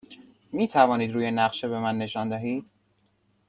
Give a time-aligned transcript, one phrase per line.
[0.51, 2.65] می توانید روی نقشه به من نشان دهید؟